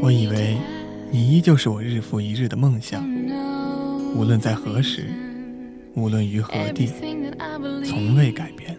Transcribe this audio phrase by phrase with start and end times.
[0.00, 0.56] 我以为
[1.10, 3.04] 你依旧是我日复一日的梦想，
[4.14, 5.06] 无论在何时，
[5.94, 6.88] 无论于何地，
[7.84, 8.76] 从未改变。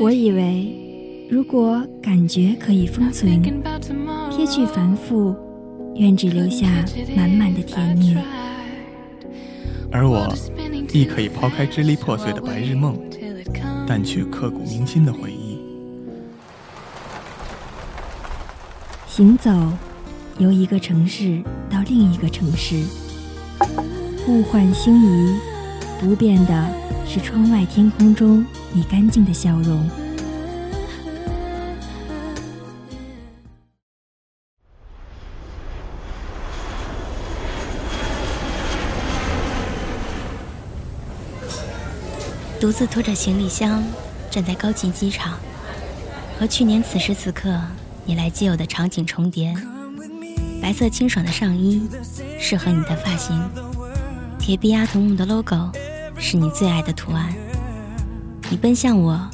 [0.00, 3.42] 我以为，如果感觉可以封存，
[4.30, 5.34] 撇去繁复，
[5.96, 6.66] 愿只留下
[7.16, 8.16] 满满的甜蜜。
[9.90, 10.32] 而我
[10.92, 12.98] 亦可以抛开支离破碎的白日梦，
[13.86, 15.43] 淡去刻骨铭心的回忆。
[19.16, 19.48] 行走，
[20.38, 22.84] 由一个城市到另一个城市，
[24.26, 25.38] 物换星移，
[26.00, 26.68] 不变的
[27.06, 29.88] 是窗外天空中你干净的笑容。
[42.58, 43.80] 独自拖着行李箱
[44.28, 45.38] 站在高级机场，
[46.36, 47.56] 和去年此时此刻
[48.04, 49.54] 你来接我的场景重叠。
[50.60, 51.88] 白色清爽的上衣
[52.38, 53.38] 适合你的发型，
[54.38, 55.70] 铁臂阿童木的 logo
[56.18, 57.34] 是你最爱的图案。
[58.50, 59.30] 你奔向我，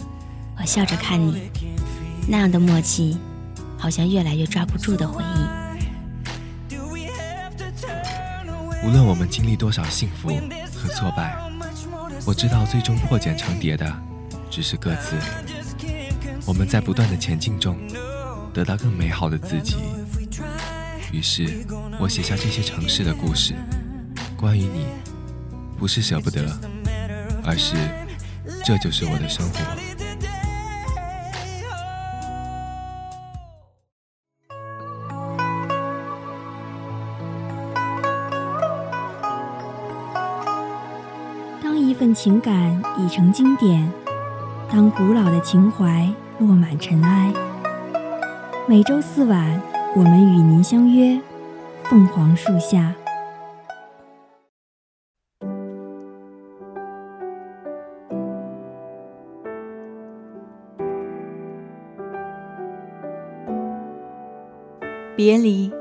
[0.58, 1.50] 我笑着看你，
[2.28, 3.18] 那样的默契，
[3.78, 5.60] 好像越来越抓不住的回忆。
[8.84, 10.28] 无论我们经历多少幸福
[10.74, 11.36] 和挫败。
[12.26, 13.92] 我知道，最终破茧成蝶的
[14.50, 15.16] 只是各自。
[16.44, 17.78] 我们在不断的前进中，
[18.52, 19.76] 得到更美好的自己。
[21.12, 21.66] 于是，
[21.98, 23.54] 我写下这些城市的故事，
[24.36, 24.86] 关于你，
[25.78, 26.42] 不是舍不得，
[27.44, 27.74] 而是
[28.64, 29.58] 这就是我的生活。
[41.60, 43.92] 当一份情感已成经典，
[44.70, 47.32] 当古老的情怀落满尘埃。
[48.70, 49.60] 每周四晚，
[49.96, 51.20] 我们与您相约
[51.82, 52.94] 凤凰树下。
[65.16, 65.72] 别离，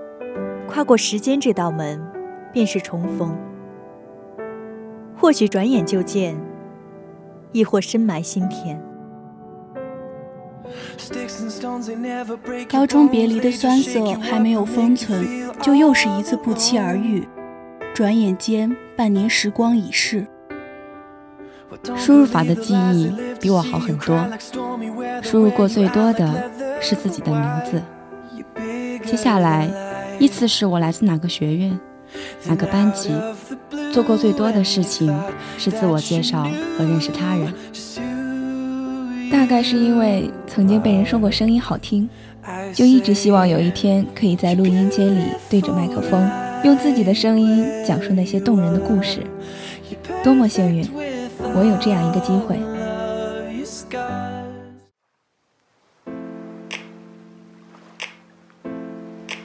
[0.68, 2.02] 跨过时间这道门，
[2.52, 3.38] 便是重逢。
[5.16, 6.36] 或许转眼就见，
[7.52, 8.89] 亦或深埋心田。
[12.68, 17.28] 高中别离的酸涩还没有封存，就又是一次不期而遇。
[17.94, 20.28] 转眼间，半年时光已逝。
[21.96, 24.28] 输入法的记忆比我好很多，
[25.22, 26.50] 输入过最多的
[26.82, 27.82] 是自己的名字。
[29.06, 29.70] 接下来，
[30.20, 31.80] 依次是我来自哪个学院，
[32.46, 33.12] 哪个班级。
[33.94, 35.16] 做过最多的事情
[35.58, 36.44] 是自我介绍
[36.78, 37.54] 和认识他人。
[39.32, 42.10] 大概是因为曾经被人说过声音好听，
[42.74, 46.30] 就一直希望有一天可以在录音间里对着麦克风，
[46.64, 49.22] 用自己的声音讲述那些动人的故事。
[50.24, 50.88] 多么幸运，
[51.56, 52.58] 我有这样一个机会。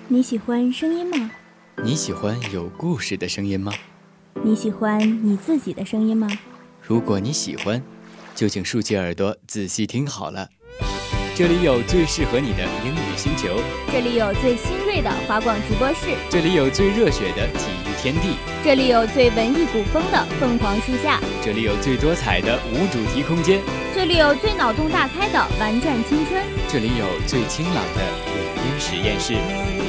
[0.09, 1.31] 你喜欢声音吗？
[1.83, 3.73] 你喜欢有故事的声音吗？
[4.43, 6.28] 你喜欢你自己的声音吗？
[6.81, 7.83] 如果你喜欢，
[8.34, 10.49] 就请竖起耳朵仔细听好了。
[11.37, 23.61] 这里有最适合你的英语星球，这里有最新锐的华广直播室，这里有最热血的体育天地，这里有最文艺古风的凤凰树下，这里有最多彩的无主题空间，
[23.93, 29.34] 这里有最脑洞大开的玩转青春，这里有最清朗的语音实验室。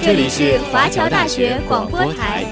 [0.02, 2.44] 这里是华侨大学广播台。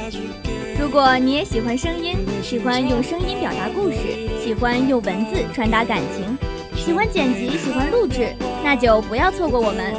[0.80, 3.98] 如果你也喜欢声音，喜欢用声音表达故事，
[4.42, 6.38] 喜欢用文字传达感情，
[6.76, 9.94] 喜欢剪辑，喜欢录制，那就不要错过我们。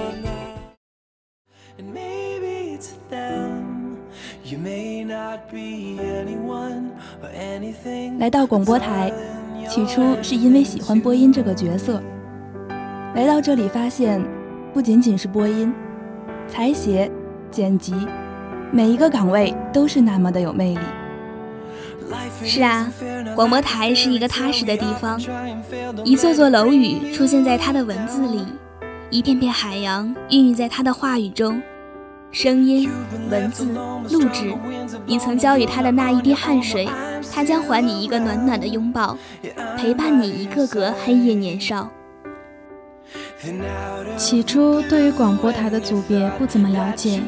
[8.19, 9.13] 来到广播台，
[9.69, 12.03] 起初是因为喜欢播音这个角色。
[13.15, 14.23] 来到这里，发现
[14.72, 15.72] 不仅仅是播音，
[16.48, 17.10] 采写、
[17.51, 17.95] 剪辑。
[18.74, 20.80] 每一个岗位都是那么的有魅力。
[22.42, 22.92] 是啊，
[23.36, 25.21] 广播台是一个踏实的地方，
[26.03, 28.44] 一座座楼宇出现在他的文字里，
[29.10, 31.62] 一片片海洋孕育在他的话语中。
[32.32, 32.91] 声音、
[33.30, 33.65] 文字、
[34.10, 34.53] 录制，
[35.06, 36.88] 你曾交予他的那一滴汗水，
[37.32, 39.16] 他将还你一个暖暖的拥抱，
[39.76, 41.88] 陪伴你一个个黑夜年少。
[44.16, 47.21] 起初对于广播台的组别不怎么了解。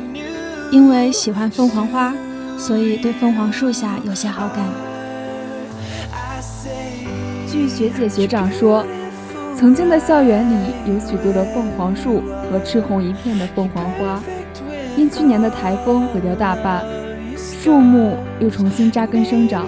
[0.71, 2.13] 因为喜欢凤凰花，
[2.59, 4.65] 所以对凤凰树下有些好感。
[7.47, 8.85] 据学姐学长说，
[9.57, 14.21] 曾经的校园里有许多的凤凰树和赤红一片的凤凰花，
[14.97, 16.85] 因去年的台风毁掉大半，
[17.37, 19.67] 树木又重新扎根生长。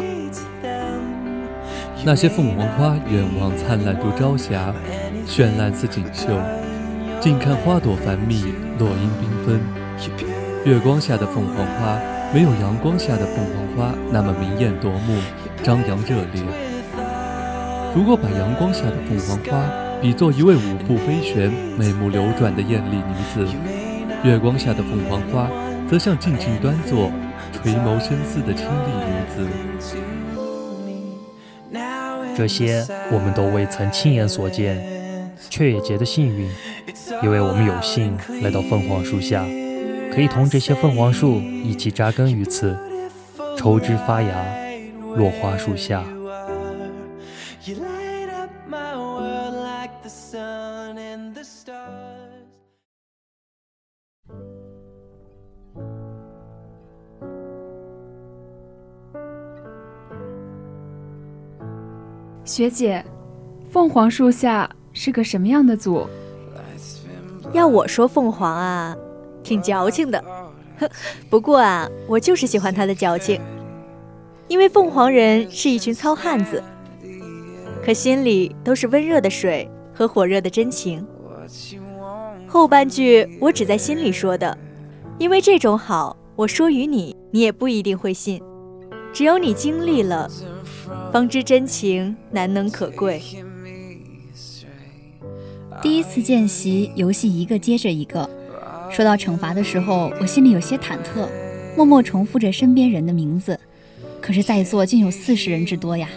[2.05, 4.75] 那些凤凰花远望灿烂如朝霞，
[5.27, 6.29] 绚烂似锦绣。
[7.21, 8.45] 近看花朵繁密，
[8.79, 9.61] 落英缤纷。
[10.69, 11.99] 月光下的凤凰花，
[12.31, 15.19] 没有阳光下的凤凰花那么明艳夺目、
[15.63, 16.43] 张扬热烈。
[17.97, 19.65] 如果把阳光下的凤凰花
[20.03, 23.49] 比作一位舞步飞旋、眉目流转的艳丽女子，
[24.23, 25.51] 月光下的凤凰花
[25.89, 27.11] 则像静静端坐、
[27.51, 29.49] 垂眸深思的清丽女子。
[32.37, 34.85] 这些我们都未曾亲眼所见，
[35.49, 36.47] 却也觉得幸运，
[37.23, 39.47] 因为我们有幸来到凤凰树下，
[40.19, 42.77] 可以同这些凤凰树一起扎根于此，
[43.57, 44.35] 抽枝发芽，
[45.15, 46.03] 落花树下。
[62.45, 63.05] 学姐，
[63.71, 66.09] 凤凰树下是个什么样的组？
[67.53, 68.97] 要我说凤凰啊，
[69.49, 70.23] 挺矫情的。
[71.31, 73.41] 不过啊，我就是喜欢他的矫情，
[74.47, 76.63] 因为凤凰人是一群糙汉子，
[77.83, 81.05] 可心里都是温热的水和火热的真情。
[82.47, 84.57] 后半句我只在心里说的，
[85.19, 88.41] 因为这种好，我说与你，你也不一定会信，
[89.13, 90.31] 只有你经历了。
[91.13, 93.21] 方知真情难能可贵。
[95.83, 98.29] 第一次见习，游戏一个接着一个。
[98.91, 101.29] 说到惩罚的时候，我心里有些忐忑，
[101.77, 103.59] 默默重复着身边人的名字。
[104.21, 106.09] 可是，在座竟有四十人之多呀！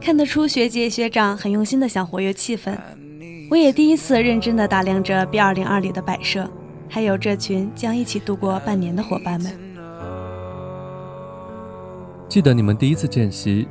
[0.00, 2.76] 看得出学姐学长很用心的想活跃气氛。
[3.50, 6.50] 我也第一次认真的打量着 B 二零二里的摆设，
[6.88, 9.52] 还有这群将一起度过半年的伙伴们。
[12.28, 13.68] 记得你们第一次见习，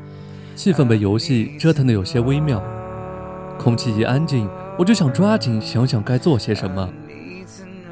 [0.56, 2.64] 气氛被游戏折腾的有些微妙。
[3.60, 4.48] 空气一安静，
[4.78, 6.90] 我就想抓紧想想该做些什么。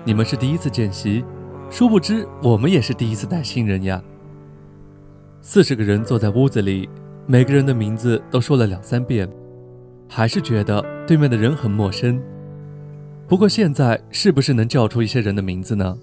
[0.04, 1.24] 你们是第一次见习，
[1.70, 4.02] 殊不知我们也是第一次带新人呀。
[5.42, 6.90] 四十个人坐在屋子里，
[7.28, 9.30] 每个人的名字都说了两三遍，
[10.08, 12.22] 还是觉得对面的人很陌生。
[13.28, 15.98] 不过现在是不是能叫出一些人的名字呢？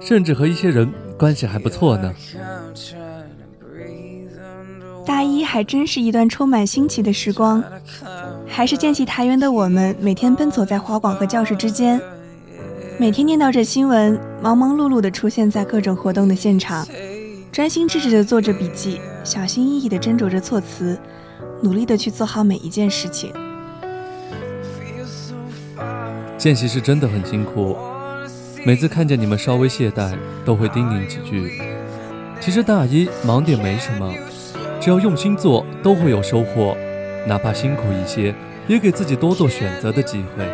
[0.00, 2.14] 甚至和一些人关系还不错呢？
[5.04, 7.62] 大一还真是一段充满新奇的时光，
[8.48, 12.00] 还是建起台园的我们，每天奔走在花广和教室之间，
[12.98, 16.86] 每天念叨着新闻，忙忙碌碌地出现在各种活动的现场，
[17.52, 20.98] 专心致志地做着笔记，小心翼翼地斟酌着措辞，
[21.60, 23.32] 努力地去做好每一件事情。
[26.38, 27.76] 见习是真的很辛苦，
[28.64, 31.60] 每次看见你们稍微懈怠，都会叮咛几句。
[32.40, 34.12] 其实大一忙点没什么。
[34.80, 36.76] 只要用心做，都会有收获，
[37.26, 38.34] 哪怕辛苦一些，
[38.68, 40.44] 也给自己多做选择的机会。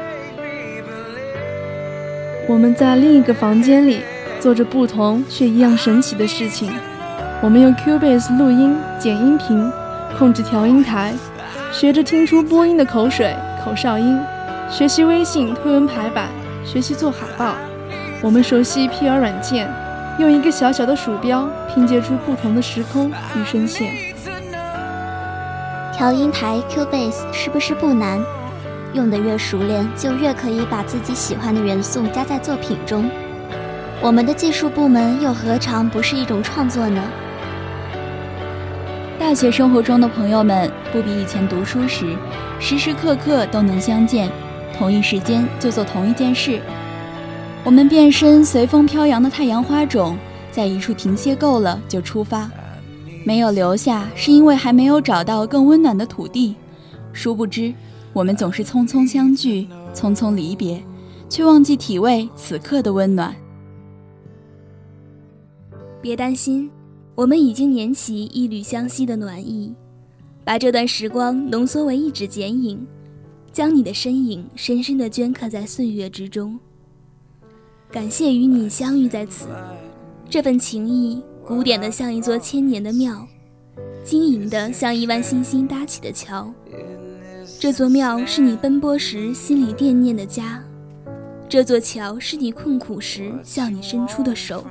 [2.48, 4.00] 我们在另一个房间里
[4.40, 6.72] 做着不同却一样神奇的事情。
[7.42, 9.70] 我们用 Cubase 录音、剪音频、
[10.18, 11.12] 控制调音台，
[11.72, 13.34] 学着听出播音的口水、
[13.64, 14.18] 口哨音，
[14.70, 16.28] 学习微信推文排版，
[16.64, 17.54] 学习做海报。
[18.20, 19.68] 我们熟悉 PR 软件，
[20.18, 24.11] 用一个小小的鼠标拼接出不同的时空与声线。
[25.92, 28.18] 调音台 Cubase 是不是不难？
[28.94, 33.10] 用得越熟练，就越可以把自己喜欢的元素加在作品中。
[34.00, 37.02] 我们的技术部门又何尝不是一种创作呢？
[39.18, 42.16] 大学生活中的朋友们不比以前读书时，
[42.58, 44.30] 时时刻刻都能相见，
[44.76, 46.58] 同一时间就做同一件事。
[47.62, 50.18] 我们变身随风飘扬的太阳花种，
[50.50, 52.50] 在一处停歇够了就出发。
[53.24, 56.54] 没有留下，是因为还没有找到更温暖的土地。
[57.12, 57.72] 殊不知，
[58.12, 60.82] 我们总是匆匆相聚，匆匆离别，
[61.28, 63.34] 却忘记体味此刻的温暖。
[66.00, 66.70] 别担心，
[67.14, 69.72] 我们已经捻起一缕相惜的暖意，
[70.44, 72.84] 把这段时光浓缩为一纸剪影，
[73.52, 76.58] 将你的身影深深地镌刻在岁月之中。
[77.90, 79.46] 感谢与你相遇在此，
[80.28, 81.22] 这份情谊。
[81.44, 83.26] 古典的像一座千年的庙，
[84.04, 86.52] 晶莹的像一弯星星搭起的桥。
[87.58, 90.62] 这座庙是你奔波时心里惦念的家，
[91.48, 94.64] 这座桥是你困苦时向你伸出的手。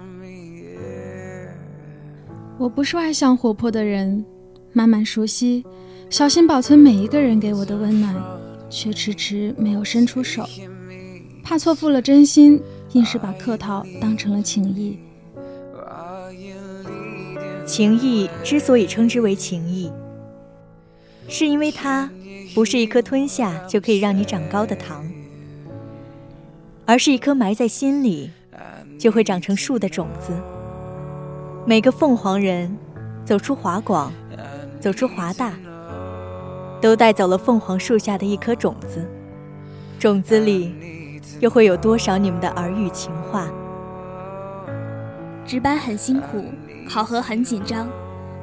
[2.58, 4.24] 我不是外向活泼的人，
[4.72, 5.66] 慢慢熟悉，
[6.10, 8.16] 小心保存每一个人给我的温暖，
[8.70, 10.48] 却迟迟没有伸出手，
[11.44, 12.62] 怕错付了真心，
[12.94, 14.98] 硬是把客套当成了情谊。
[17.66, 19.92] 情谊之所以称之为情谊，
[21.28, 22.10] 是因为它
[22.54, 25.06] 不是一颗吞下就可以让你长高的糖，
[26.86, 28.32] 而是一颗埋在心里
[29.00, 30.34] 就会长成树的种子。
[31.66, 32.76] 每个凤凰人
[33.24, 34.12] 走出华广，
[34.80, 35.54] 走出华大，
[36.82, 39.08] 都带走了凤凰树下的一颗种子。
[40.00, 40.74] 种子里
[41.40, 43.48] 又会有多少你们的耳语情话？
[45.46, 46.44] 值班很辛苦，
[46.94, 47.90] 考核很紧张，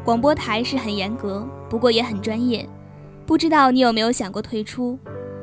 [0.02, 2.66] 广播台是很严格，不过也很专业。
[3.26, 4.98] 不知道你有没有想过退出？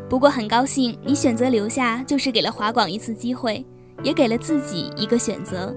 [0.10, 3.64] 不过很高兴你选择留下，就是给了华广一次机会，
[4.02, 5.72] 也给了自己一个选择。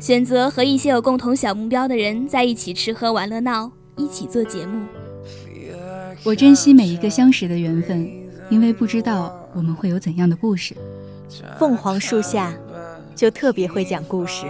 [0.00, 4.84] 选择和一些有共同小目标的人在一起吃喝玩乐闹，一起做节目。
[6.24, 8.10] 我珍惜每一个相识的缘分，
[8.50, 10.74] 因为不知道我们会有怎样的故事。
[11.60, 12.52] 凤凰树下，
[13.14, 14.46] 就特别会讲故事。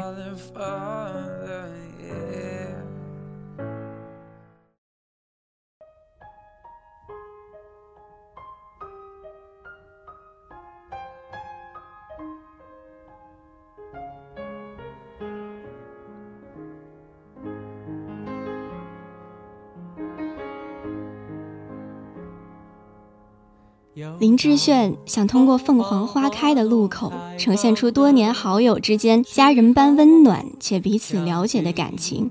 [24.19, 32.31] 林志炫想通过凤凰花开的路口，呈现出多年好友之间家人般温暖且彼此了解的感情。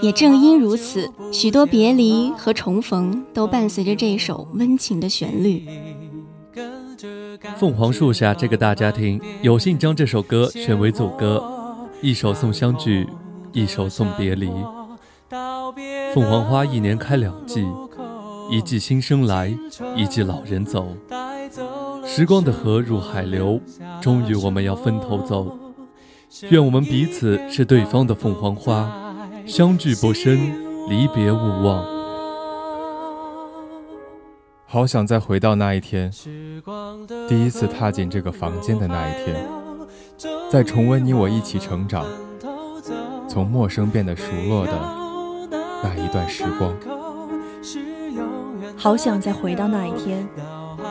[0.00, 5.68] 也正因如此，许多别离和重逢都伴随着这首温情的旋律。
[7.58, 11.44] 凤凰树下这个大家庭有幸将这首歌选为组歌，
[12.00, 13.06] 一首送相聚，
[13.52, 14.50] 一首送别离。
[16.14, 17.66] 凤凰花一年开两季。
[18.50, 19.56] 一季新生来，
[19.96, 20.96] 一季老人走。
[22.04, 23.60] 时光的河入海流，
[24.00, 25.58] 终于我们要分头走。
[26.50, 30.38] 愿我们彼此是对方的凤凰花，相聚不深，
[30.88, 31.84] 离别勿忘。
[34.66, 36.10] 好想再回到那一天，
[37.28, 39.48] 第一次踏进这个房间的那一天，
[40.50, 42.04] 再重温你我一起成长，
[43.28, 44.72] 从陌生变得熟络的
[45.82, 46.74] 那一段时光。
[48.76, 50.28] 好想再回到那一天，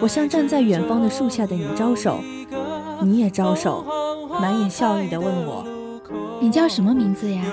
[0.01, 2.19] 我向站在远方的树下的你招手，
[3.01, 3.85] 你也招手，
[4.41, 5.63] 满眼笑意的问我
[6.41, 7.43] ：“你叫什么名字呀？”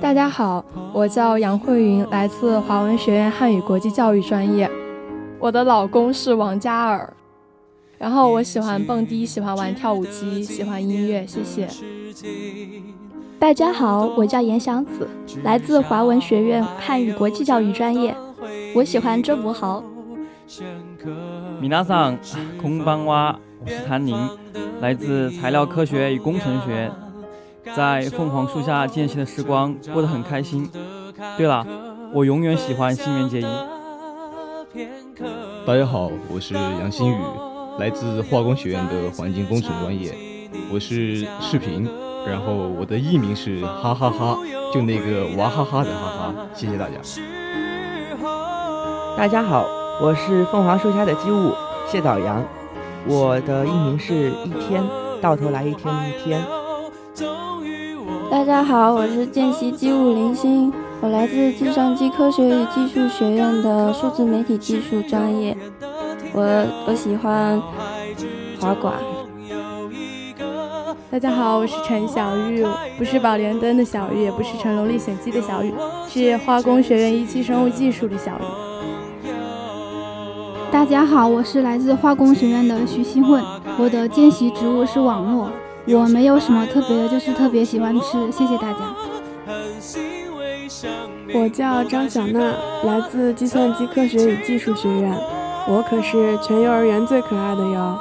[0.00, 0.64] 大家好，
[0.94, 4.70] 我叫杨慧云，来自华文学院汉语国际教育专业。
[5.40, 7.12] 我的老公是王嘉尔，
[7.98, 11.26] 然后我喜欢蹦迪，喜欢玩跳舞机，喜欢音乐。
[11.26, 11.68] 谢谢。
[13.40, 15.08] 大家好，我叫严祥子，
[15.44, 18.14] 来自华文学院汉语国际教育专业。
[18.74, 19.82] 我喜欢周柏豪。
[21.60, 22.18] 米娜桑，
[22.60, 24.16] 空邦蛙，我是谭宁，
[24.80, 26.90] 来自材料科学与工程学，
[27.76, 30.68] 在凤凰树下间隙的时光过得很开心。
[31.36, 31.64] 对了，
[32.12, 33.46] 我永远喜欢新垣结衣。
[35.64, 37.16] 大家好，我是杨新宇，
[37.78, 40.12] 来自化工学院的环境工程专业，
[40.72, 41.88] 我是视频。
[42.28, 44.38] 然后我的艺名是哈哈哈，
[44.72, 46.96] 就那个娃哈哈的哈哈，谢谢大家。
[49.16, 49.64] 大家好，
[50.02, 51.52] 我是凤凰树下的机务
[51.86, 52.44] 谢早阳，
[53.06, 54.84] 我的艺名是一天，
[55.22, 56.44] 到头来一天一天。
[58.30, 60.70] 大家好，我是见习机务林星，
[61.00, 65.56] 我来自计算机科学与技术学院的数字媒体技术专业，
[66.34, 66.44] 我
[66.86, 67.58] 我喜欢
[68.60, 68.94] 滑管。
[71.10, 72.66] 大家好，我是陈小玉，
[72.98, 75.72] 不是宝莲灯的小玉，也不是《成龙历险记》的小玉，
[76.06, 78.42] 是化工学院一期生物技术的小玉。
[80.70, 83.42] 大家好，我是来自化工学院的徐新混，
[83.78, 85.50] 我的见习职务是网络，
[85.98, 88.30] 我没有什么特别的，就是特别喜欢吃。
[88.30, 88.78] 谢谢大家。
[91.34, 92.38] 我叫张小娜，
[92.84, 95.10] 来自计算机科学与技术学院，
[95.66, 97.98] 我可是全幼儿园最可爱的哟。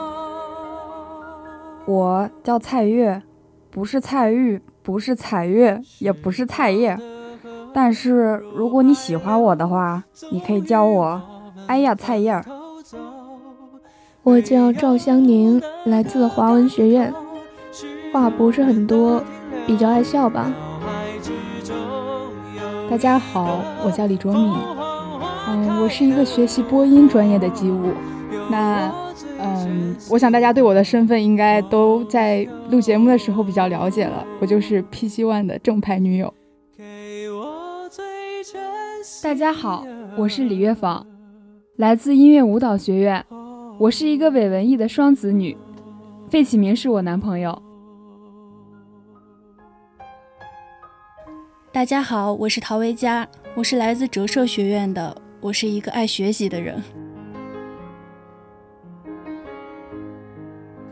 [1.88, 3.24] 我叫蔡月，
[3.72, 7.00] 不是蔡玉，不是彩月，也不是菜叶。
[7.74, 11.22] 但是如果你喜欢我的话，你可以叫我
[11.68, 12.44] 哎呀菜叶。
[14.24, 17.14] 我叫赵香宁，来自华文学院，
[18.12, 19.24] 话不是很多，
[19.66, 20.54] 比较爱笑吧。
[22.90, 24.54] 大家好，我叫李卓敏，
[25.48, 27.94] 嗯，我是一个学习播音专业的机务。
[28.52, 29.07] 那。
[29.68, 34.26] 嗯，我想大家对我的身份应该都在录节目的时候比较了解了。
[34.40, 36.34] 我就是 PG One 的正牌女友。
[39.22, 39.86] 大家好，
[40.18, 41.06] 我是李月芳，
[41.76, 43.26] 来自音乐舞蹈学院。
[43.78, 45.58] 我是一个伪文艺的双子女。
[46.30, 47.62] 费启明是我男朋友。
[51.72, 56.82] 大家好，我是陶维佳，我是来自折射学院的，我是一个爱学习的人。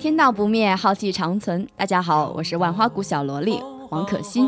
[0.05, 1.67] 天道不灭，浩气长存。
[1.75, 3.59] 大家好，我是万花谷小萝莉
[3.89, 4.47] 王可欣。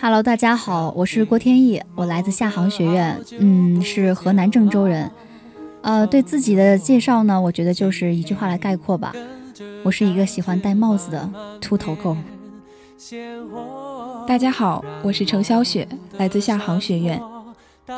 [0.00, 5.08] Hello，大家好，我是郭天意，我来自夏航学院，嗯，是河南郑州人。
[5.82, 9.12] 呃，对自己的介绍呢，我觉得就是一句话来概括吧。
[9.84, 12.16] 我是一个喜欢戴帽子的秃头狗。
[14.26, 15.86] 大家好，我是程小雪，
[16.18, 17.22] 来自夏航学院，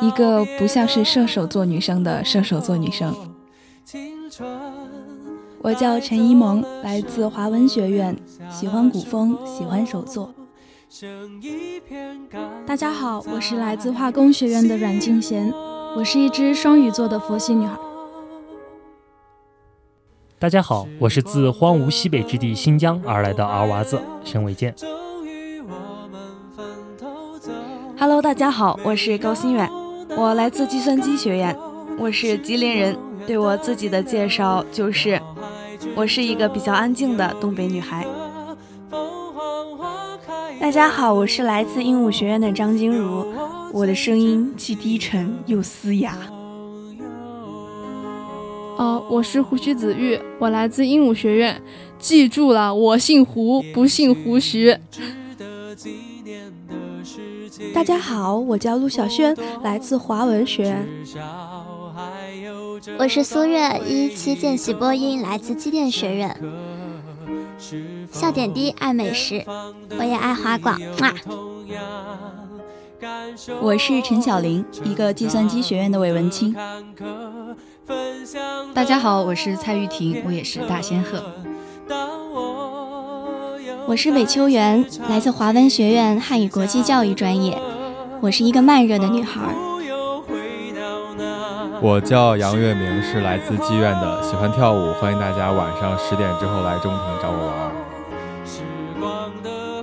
[0.03, 3.11] 一个不像是射手座女生的射手座女生。
[5.61, 8.15] 我叫陈一萌，来自华文学院，
[8.49, 10.33] 喜欢古风，喜欢手作。
[12.65, 15.53] 大家好，我是来自化工学院的阮静贤，
[15.97, 17.77] 我是一只双鱼座的佛系女孩。
[20.39, 24.73] 大家好，我是自荒芜西北之地新疆而来的儿娃子沈伟健。
[27.97, 29.69] Hello，大家好，我是高新远，
[30.15, 31.53] 我来自计算机学院，
[31.99, 32.97] 我是吉林人。
[33.27, 35.21] 对我自己的介绍就是，
[35.95, 38.05] 我是一个比较安静的东北女孩。
[40.59, 43.25] 大家好，我是来自鹦鹉学院的张金如，
[43.71, 46.17] 我的声音既低沉又嘶哑。
[48.77, 51.61] 哦，我是胡须子玉，我来自鹦鹉学院。
[51.97, 54.77] 记住了，我姓胡，不姓胡须。
[57.73, 60.87] 大家好，我叫陆小轩，来自华文学院。
[62.97, 66.35] 我是苏月，一期见习播音，来自机电学院。
[68.11, 69.43] 笑点低，爱美食，
[69.97, 70.79] 我也爱华广。
[73.61, 76.55] 我是陈小玲，一个计算机学院的伪文青。
[78.73, 81.23] 大家好，我是蔡玉婷，我也是大仙鹤。
[83.87, 87.59] 我是韦秋元，来自华文学院汉语国际教育专业。
[88.21, 89.68] 我是一个慢热的女孩。
[91.81, 97.71] 我叫杨月明，是来自妓院的，喜欢跳舞，欢迎大家晚上十点之后来中庭找我玩。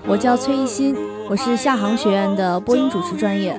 [0.06, 0.94] 我叫崔艺欣，
[1.30, 3.58] 我是夏航学院的播音主持专业。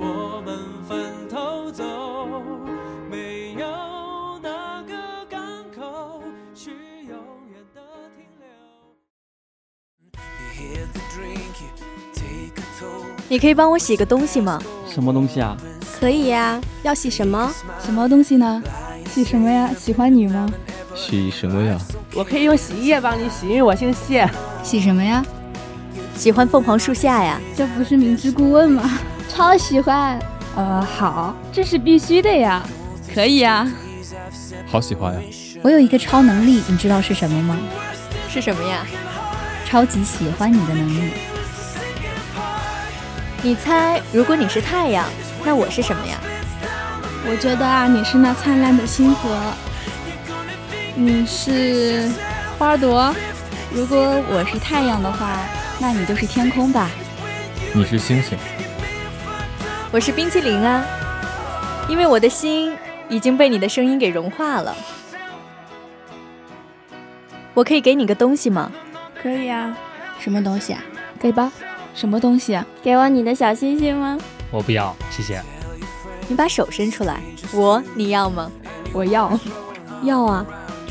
[13.30, 14.62] 你可以帮我洗个东西吗？
[14.88, 15.58] 什么东西啊？
[16.00, 17.52] 可以呀，要洗什么？
[17.84, 18.62] 什么东西呢？
[19.14, 19.70] 洗什么呀？
[19.78, 20.48] 喜欢你吗？
[20.96, 21.78] 洗什么呀？
[22.14, 24.30] 我可以用洗衣液帮你洗，因为我姓谢。
[24.64, 25.24] 洗什么呀？
[26.16, 27.40] 喜欢凤凰树下呀？
[27.56, 29.00] 这不是明知故问吗？
[29.28, 30.20] 超喜欢。
[30.56, 32.64] 呃，好，这是必须的呀。
[33.14, 33.68] 可以呀。
[34.68, 35.20] 好喜欢呀。
[35.64, 37.58] 我有一个超能力，你知道是什么吗？
[38.30, 38.86] 是什么呀？
[39.66, 41.12] 超级喜欢你的能力。
[43.44, 45.06] 你猜，如果你是太阳，
[45.48, 46.20] 那我是什么呀？
[47.26, 49.30] 我觉得啊，你是那灿烂的星河。
[50.94, 52.12] 你是
[52.60, 53.16] 花朵。
[53.74, 55.40] 如果我是太阳的话，
[55.80, 56.90] 那你就是天空吧。
[57.74, 58.38] 你是星星。
[59.90, 60.84] 我是冰淇淋啊，
[61.88, 62.76] 因为我的心
[63.08, 64.76] 已经被你的声音给融化了。
[67.54, 68.70] 我可以给你个东西吗？
[69.24, 69.78] 可以啊。
[70.20, 70.84] 什么东西啊？
[71.18, 71.50] 给吧。
[71.96, 72.66] 什么东西啊？
[72.84, 74.18] 给我你的小星星吗？
[74.52, 75.42] 我不要，谢谢。
[76.28, 77.22] 你把手伸出来，
[77.54, 78.52] 我你要吗？
[78.94, 79.32] 我要，
[80.04, 80.46] 要啊，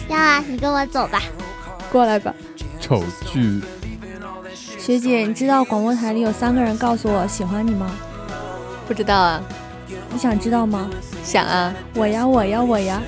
[0.08, 0.44] 要啊！
[0.46, 1.22] 你跟我走吧，
[1.90, 2.34] 过来吧。
[2.80, 3.62] 丑剧。
[4.78, 7.90] 学姐，你知道广播台里有三个人告诉我喜欢你吗？
[8.86, 9.42] 不知道啊。
[10.10, 10.88] 你想知道吗？
[11.24, 11.74] 想啊。
[11.94, 13.02] 我呀，我呀，我呀。